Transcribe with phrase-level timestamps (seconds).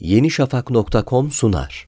[0.00, 1.86] yenişafak.com sunar.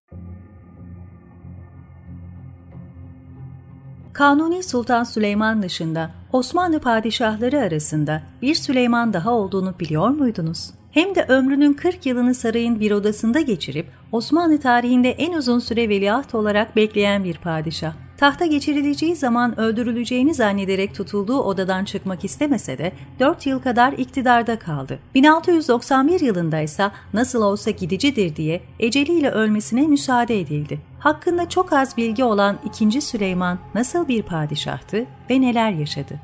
[4.12, 10.70] Kanuni Sultan Süleyman dışında Osmanlı padişahları arasında bir Süleyman daha olduğunu biliyor muydunuz?
[10.90, 16.34] Hem de ömrünün 40 yılını sarayın bir odasında geçirip Osmanlı tarihinde en uzun süre veliaht
[16.34, 17.92] olarak bekleyen bir padişah.
[18.22, 24.98] Tahta geçirileceği zaman öldürüleceğini zannederek tutulduğu odadan çıkmak istemese de 4 yıl kadar iktidarda kaldı.
[25.14, 30.80] 1691 yılında ise nasıl olsa gidicidir diye eceliyle ölmesine müsaade edildi.
[30.98, 33.00] Hakkında çok az bilgi olan 2.
[33.00, 36.20] Süleyman nasıl bir padişahtı ve neler yaşadı?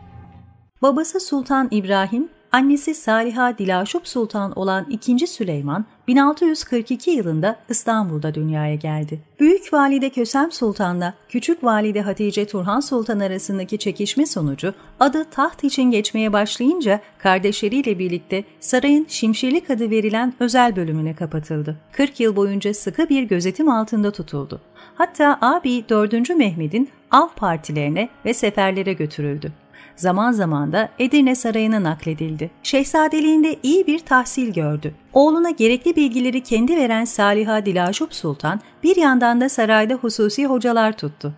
[0.83, 5.27] Babası Sultan İbrahim Annesi Saliha Dilaşup Sultan olan 2.
[5.27, 9.21] Süleyman 1642 yılında İstanbul'da dünyaya geldi.
[9.41, 15.83] Büyük Valide Kösem Sultan'la Küçük Valide Hatice Turhan Sultan arasındaki çekişme sonucu adı taht için
[15.83, 21.77] geçmeye başlayınca kardeşleriyle birlikte sarayın Şimşirlik adı verilen özel bölümüne kapatıldı.
[21.93, 24.61] 40 yıl boyunca sıkı bir gözetim altında tutuldu.
[24.95, 26.31] Hatta abi 4.
[26.31, 29.53] Mehmet'in av partilerine ve seferlere götürüldü
[29.97, 32.51] zaman zaman da Edirne Sarayı'na nakledildi.
[32.63, 34.95] Şehzadeliğinde iyi bir tahsil gördü.
[35.13, 41.35] Oğluna gerekli bilgileri kendi veren Saliha Dilaşup Sultan bir yandan da sarayda hususi hocalar tuttu.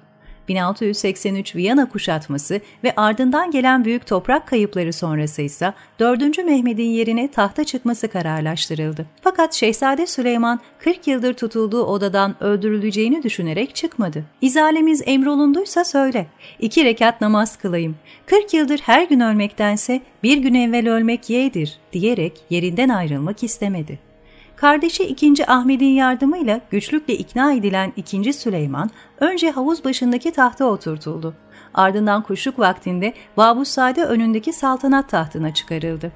[0.50, 6.44] 1683 Viyana kuşatması ve ardından gelen büyük toprak kayıpları sonrası ise 4.
[6.44, 9.06] Mehmet'in yerine tahta çıkması kararlaştırıldı.
[9.22, 14.24] Fakat Şehzade Süleyman 40 yıldır tutulduğu odadan öldürüleceğini düşünerek çıkmadı.
[14.40, 16.26] İzalemiz emrolunduysa söyle,
[16.58, 17.96] iki rekat namaz kılayım.
[18.26, 24.09] 40 yıldır her gün ölmektense bir gün evvel ölmek yeğdir diyerek yerinden ayrılmak istemedi.
[24.61, 25.47] Kardeşi 2.
[25.47, 28.33] Ahmet'in yardımıyla güçlükle ikna edilen 2.
[28.33, 31.34] Süleyman önce havuz başındaki tahta oturtuldu.
[31.75, 36.12] Ardından kuşluk vaktinde Vabusade önündeki saltanat tahtına çıkarıldı.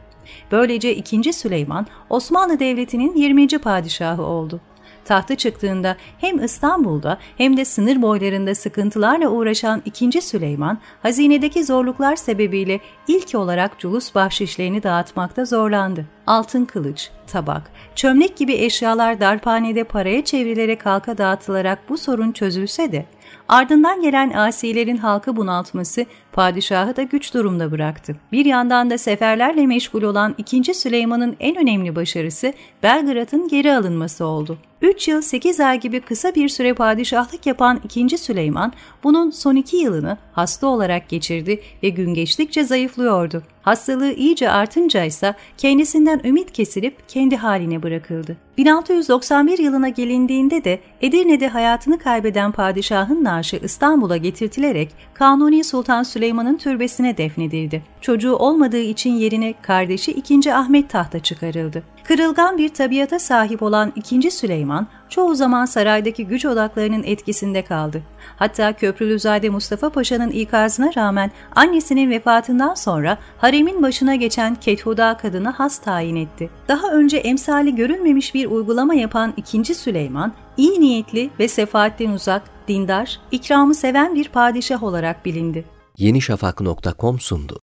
[0.52, 1.32] Böylece 2.
[1.32, 3.48] Süleyman Osmanlı Devleti'nin 20.
[3.48, 4.60] padişahı oldu.
[5.04, 10.22] Tahta çıktığında hem İstanbul'da hem de sınır boylarında sıkıntılarla uğraşan 2.
[10.22, 16.06] Süleyman, hazinedeki zorluklar sebebiyle ilk olarak culus bahşişlerini dağıtmakta zorlandı.
[16.26, 23.06] Altın kılıç, tabak, çömlek gibi eşyalar darphanede paraya çevrilerek halka dağıtılarak bu sorun çözülse de
[23.48, 28.16] Ardından gelen asilerin halkı bunaltması padişahı da güç durumda bıraktı.
[28.32, 30.74] Bir yandan da seferlerle meşgul olan 2.
[30.74, 32.52] Süleyman'ın en önemli başarısı
[32.82, 34.58] Belgrad'ın geri alınması oldu.
[34.82, 38.18] 3 yıl 8 ay gibi kısa bir süre padişahlık yapan 2.
[38.18, 38.72] Süleyman
[39.04, 43.42] bunun son 2 yılını hasta olarak geçirdi ve gün geçtikçe zayıflıyordu.
[43.62, 48.36] Hastalığı iyice artınca ise kendisinden ümit kesilip kendi haline bırakıldı.
[48.58, 57.16] 1691 yılına gelindiğinde de Edirne'de hayatını kaybeden padişahın naaşı İstanbul'a getirtilerek Kanuni Sultan Süleyman'ın türbesine
[57.16, 57.82] defnedildi.
[58.00, 60.54] Çocuğu olmadığı için yerine kardeşi 2.
[60.54, 61.82] Ahmet tahta çıkarıldı.
[62.04, 64.30] Kırılgan bir tabiata sahip olan 2.
[64.30, 68.02] Süleyman çoğu zaman saraydaki güç odaklarının etkisinde kaldı.
[68.36, 75.78] Hatta Köprülüzade Mustafa Paşa'nın ikazına rağmen annesinin vefatından sonra haremin başına geçen Kethuda kadını has
[75.78, 76.50] tayin etti.
[76.68, 79.74] Daha önce emsali görülmemiş bir uygulama yapan 2.
[79.74, 85.73] Süleyman, iyi niyetli ve sefaatten uzak, dindar, ikramı seven bir padişah olarak bilindi.
[85.98, 87.64] yenişafak.com sundu.